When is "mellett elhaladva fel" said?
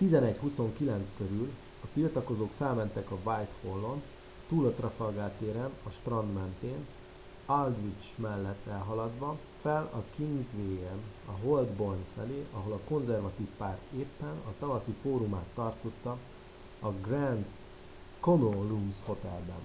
8.18-9.82